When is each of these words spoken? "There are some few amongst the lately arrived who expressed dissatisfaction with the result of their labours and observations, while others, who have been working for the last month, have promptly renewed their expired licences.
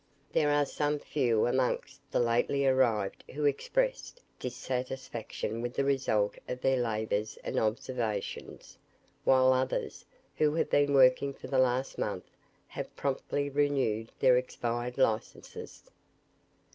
"There 0.31 0.49
are 0.49 0.65
some 0.65 0.97
few 0.97 1.45
amongst 1.45 2.01
the 2.11 2.19
lately 2.19 2.65
arrived 2.65 3.23
who 3.35 3.45
expressed 3.45 4.19
dissatisfaction 4.39 5.61
with 5.61 5.75
the 5.75 5.83
result 5.85 6.39
of 6.49 6.59
their 6.61 6.81
labours 6.81 7.37
and 7.43 7.59
observations, 7.59 8.79
while 9.25 9.53
others, 9.53 10.03
who 10.37 10.55
have 10.55 10.71
been 10.71 10.95
working 10.95 11.35
for 11.35 11.45
the 11.45 11.59
last 11.59 11.99
month, 11.99 12.25
have 12.69 12.95
promptly 12.95 13.47
renewed 13.47 14.11
their 14.17 14.37
expired 14.37 14.97
licences. 14.97 15.83